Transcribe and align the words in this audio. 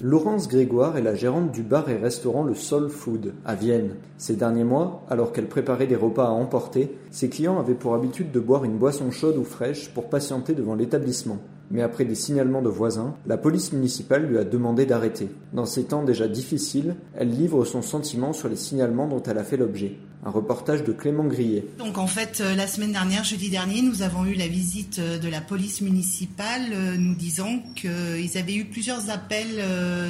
Laurence 0.00 0.46
Grégoire 0.46 0.96
est 0.96 1.02
la 1.02 1.16
gérante 1.16 1.50
du 1.50 1.64
bar 1.64 1.90
et 1.90 1.96
restaurant 1.96 2.44
Le 2.44 2.54
Soul 2.54 2.88
Food 2.88 3.34
à 3.44 3.56
Vienne. 3.56 3.96
Ces 4.16 4.36
derniers 4.36 4.62
mois, 4.62 5.02
alors 5.10 5.32
qu'elle 5.32 5.48
préparait 5.48 5.88
des 5.88 5.96
repas 5.96 6.26
à 6.26 6.30
emporter, 6.30 6.96
ses 7.10 7.28
clients 7.28 7.58
avaient 7.58 7.74
pour 7.74 7.96
habitude 7.96 8.30
de 8.30 8.38
boire 8.38 8.64
une 8.64 8.78
boisson 8.78 9.10
chaude 9.10 9.38
ou 9.38 9.44
fraîche 9.44 9.88
pour 9.88 10.08
patienter 10.08 10.54
devant 10.54 10.76
l'établissement. 10.76 11.38
Mais 11.70 11.82
après 11.82 12.04
des 12.04 12.14
signalements 12.14 12.62
de 12.62 12.68
voisins, 12.68 13.14
la 13.26 13.36
police 13.36 13.72
municipale 13.72 14.26
lui 14.26 14.38
a 14.38 14.44
demandé 14.44 14.86
d'arrêter. 14.86 15.28
Dans 15.52 15.66
ces 15.66 15.84
temps 15.84 16.02
déjà 16.02 16.26
difficiles, 16.26 16.96
elle 17.14 17.30
livre 17.30 17.64
son 17.64 17.82
sentiment 17.82 18.32
sur 18.32 18.48
les 18.48 18.56
signalements 18.56 19.06
dont 19.06 19.22
elle 19.22 19.38
a 19.38 19.44
fait 19.44 19.56
l'objet. 19.56 19.96
Un 20.24 20.30
reportage 20.30 20.82
de 20.82 20.92
Clément 20.92 21.24
Grillet. 21.24 21.64
Donc 21.78 21.96
en 21.96 22.06
fait, 22.06 22.40
euh, 22.40 22.56
la 22.56 22.66
semaine 22.66 22.92
dernière, 22.92 23.22
jeudi 23.22 23.50
dernier, 23.50 23.82
nous 23.82 24.02
avons 24.02 24.24
eu 24.24 24.34
la 24.34 24.48
visite 24.48 24.98
euh, 24.98 25.18
de 25.18 25.28
la 25.28 25.40
police 25.40 25.80
municipale 25.80 26.62
euh, 26.72 26.96
nous 26.98 27.14
disant 27.14 27.62
qu'ils 27.76 28.36
avaient 28.36 28.56
eu 28.56 28.64
plusieurs 28.64 29.10
appels 29.10 29.62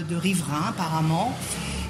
de 0.09 0.17
riverains 0.17 0.71
apparemment 0.71 1.35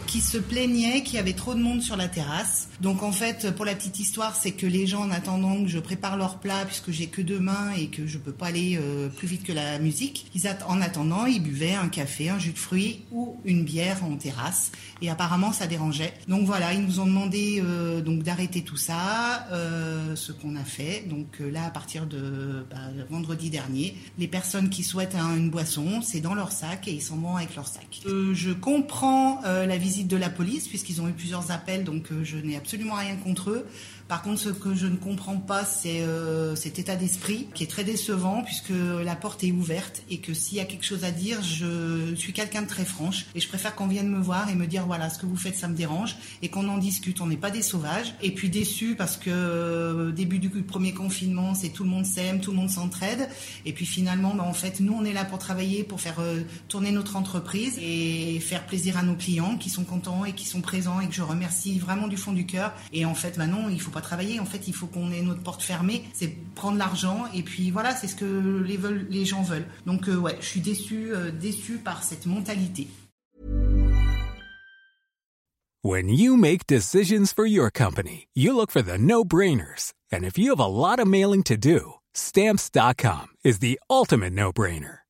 qui 0.09 0.21
se 0.21 0.39
plaignaient 0.39 1.05
qu'il 1.05 1.15
y 1.15 1.19
avait 1.19 1.35
trop 1.35 1.55
de 1.55 1.61
monde 1.61 1.83
sur 1.83 1.97
la 1.97 2.09
terrasse. 2.09 2.69
Donc 2.81 3.05
en 3.05 3.13
fait, 3.13 3.55
pour 3.55 3.65
la 3.65 3.77
petite 3.77 4.01
histoire, 4.01 4.35
c'est 4.35 4.53
que 4.53 4.67
les 4.67 4.89
gens, 4.89 5.03
en 5.03 5.11
attendant 5.13 5.63
que 5.63 5.69
je 5.69 5.79
prépare 5.79 6.17
leur 6.17 6.39
plat, 6.39 6.65
puisque 6.67 6.91
j'ai 6.91 7.07
que 7.07 7.23
deux 7.23 7.39
mains 7.39 7.71
et 7.79 7.87
que 7.87 8.07
je 8.07 8.19
peux 8.19 8.33
pas 8.33 8.47
aller 8.47 8.81
plus 9.17 9.29
vite 9.29 9.45
que 9.45 9.53
la 9.53 9.79
musique, 9.79 10.31
ils 10.35 10.49
en 10.67 10.81
attendant, 10.81 11.27
ils 11.27 11.43
buvaient 11.43 11.75
un 11.75 11.89
café, 11.89 12.31
un 12.31 12.39
jus 12.39 12.53
de 12.53 12.59
fruits 12.59 13.05
ou 13.13 13.37
une 13.45 13.65
bière 13.65 14.03
en 14.05 14.17
terrasse. 14.17 14.73
Et 15.03 15.11
apparemment, 15.11 15.53
ça 15.53 15.67
dérangeait. 15.67 16.15
Donc 16.27 16.47
voilà, 16.47 16.73
ils 16.73 16.83
nous 16.83 17.01
ont 17.01 17.07
demandé 17.07 17.63
donc 18.01 18.23
d'arrêter 18.23 18.63
tout 18.63 18.77
ça, 18.77 19.47
euh, 19.53 20.17
ce 20.17 20.33
qu'on 20.33 20.57
a 20.57 20.65
fait. 20.65 21.05
Donc 21.07 21.41
euh, 21.41 21.51
là, 21.51 21.67
à 21.67 21.71
partir 21.71 22.07
de 22.07 22.65
bah, 22.71 22.77
vendredi 23.11 23.51
dernier, 23.51 23.97
les 24.19 24.29
personnes 24.29 24.71
qui 24.71 24.83
souhaitent 24.83 25.15
une 25.15 25.51
boisson, 25.51 26.01
c'est 26.03 26.21
dans 26.21 26.35
leur 26.35 26.53
sac 26.53 26.89
et 26.89 26.93
ils 26.93 27.03
s'en 27.03 27.17
vont 27.17 27.37
avec 27.37 27.55
leur 27.55 27.67
sac. 27.67 28.01
Euh, 28.07 28.35
je 28.35 28.51
comprends 28.51 29.41
la 29.43 29.77
de 30.07 30.17
la 30.17 30.31
police 30.31 30.69
puisqu'ils 30.69 31.01
ont 31.01 31.09
eu 31.09 31.13
plusieurs 31.13 31.51
appels, 31.51 31.85
donc 31.85 32.07
je 32.23 32.37
n'ai 32.37 32.57
absolument 32.57 32.95
rien 32.95 33.17
contre 33.17 33.51
eux. 33.51 33.67
Par 34.09 34.23
contre, 34.23 34.41
ce 34.41 34.49
que 34.49 34.75
je 34.75 34.87
ne 34.87 34.97
comprends 34.97 35.37
pas, 35.37 35.67
c'est 35.67 36.01
euh, 36.01 36.57
cet 36.57 36.79
état 36.79 36.97
d'esprit 36.97 37.47
qui 37.53 37.63
est 37.63 37.67
très 37.67 37.85
décevant 37.85 38.43
puisque 38.43 38.73
la 39.05 39.15
porte 39.15 39.45
est 39.45 39.53
ouverte 39.53 40.03
et 40.09 40.19
que 40.19 40.33
s'il 40.33 40.57
y 40.57 40.61
a 40.61 40.65
quelque 40.65 40.87
chose 40.87 41.05
à 41.05 41.11
dire, 41.11 41.43
je 41.43 42.15
suis 42.15 42.33
quelqu'un 42.33 42.63
de 42.63 42.67
très 42.67 42.87
franche 42.87 43.27
et 43.35 43.41
je 43.41 43.47
préfère 43.47 43.75
qu'on 43.75 43.87
vienne 43.87 44.09
me 44.09 44.19
voir 44.19 44.49
et 44.49 44.55
me 44.55 44.67
dire 44.67 44.87
voilà 44.87 45.11
ce 45.11 45.19
que 45.19 45.27
vous 45.27 45.37
faites 45.37 45.57
ça 45.57 45.69
me 45.69 45.77
dérange 45.77 46.17
et 46.41 46.49
qu'on 46.49 46.67
en 46.71 46.79
discute. 46.79 47.21
On 47.21 47.27
n'est 47.27 47.37
pas 47.37 47.51
des 47.51 47.61
sauvages. 47.61 48.15
Et 48.23 48.31
puis 48.31 48.49
déçu 48.49 48.95
parce 48.97 49.19
que 49.19 49.29
euh, 49.29 50.11
début 50.11 50.39
du 50.39 50.49
premier 50.49 50.95
confinement, 50.95 51.55
c'est 51.55 51.69
tout 51.69 51.85
le 51.85 51.91
monde 51.91 52.07
s'aime, 52.07 52.41
tout 52.41 52.53
le 52.53 52.57
monde 52.57 52.71
s'entraide. 52.71 53.29
Et 53.67 53.75
puis 53.75 53.85
finalement, 53.85 54.35
bah, 54.35 54.45
en 54.45 54.55
fait, 54.55 54.81
nous 54.81 54.95
on 54.95 55.05
est 55.05 55.13
là 55.13 55.27
pour 55.27 55.39
travailler, 55.39 55.85
pour 55.85 56.01
faire 56.01 56.21
euh, 56.21 56.41
tourner 56.69 56.93
notre 56.93 57.17
entreprise 57.17 57.79
et 57.79 58.41
faire 58.41 58.65
plaisir 58.65 58.97
à 58.97 59.03
nos 59.03 59.17
clients 59.17 59.59
qui 59.59 59.69
sont 59.69 59.85
contents 59.89 60.25
et 60.25 60.33
qui 60.33 60.47
sont 60.47 60.61
présents 60.61 61.01
et 61.01 61.09
que 61.09 61.15
je 61.15 61.23
remercie 61.23 61.79
vraiment 61.79 62.07
du 62.07 62.17
fond 62.17 62.33
du 62.33 62.47
cœur. 62.47 62.73
Et 62.93 63.05
en 63.05 63.15
fait, 63.15 63.37
maintenant, 63.37 63.65
bah, 63.65 63.71
il 63.73 63.81
faut 63.81 63.91
pas 63.91 64.01
travailler. 64.01 64.39
En 64.39 64.45
fait, 64.45 64.69
il 64.69 64.75
faut 64.75 64.87
qu'on 64.87 65.11
ait 65.11 65.23
notre 65.23 65.43
porte 65.43 65.63
fermée. 65.63 66.05
C'est 66.13 66.37
prendre 66.55 66.79
l'argent 66.79 67.25
et 67.35 67.43
puis 67.43 67.71
voilà, 67.71 67.95
c'est 67.95 68.07
ce 68.07 68.15
que 68.15 68.65
les, 69.11 69.25
gens 69.25 69.43
veulent. 69.43 69.67
Donc 69.87 70.09
euh, 70.09 70.17
ouais, 70.17 70.37
je 70.41 70.47
suis 70.47 70.61
déçue, 70.61 71.13
euh, 71.13 71.31
déçue 71.31 71.79
par 71.79 72.03
cette 72.03 72.27
mentalité. 72.27 72.89
When 75.83 76.09
you 76.09 76.37
make 76.37 76.67
decisions 76.67 77.33
for 77.33 77.47
your 77.47 77.71
company, 77.71 78.27
you 78.35 78.53
look 78.53 78.71
for 78.71 78.83
the 78.83 78.99
no-brainers. 78.99 79.93
And 80.13 80.25
if 80.25 80.37
you 80.37 80.51
have 80.51 80.61
a 80.61 80.67
lot 80.67 80.99
of 80.99 81.07
mailing 81.07 81.45
to 81.45 81.57
do, 81.57 81.95
stamps.com 82.15 83.29
is 83.45 83.61
the 83.61 83.79
ultimate 83.89 84.33
no-brainer. 84.33 84.99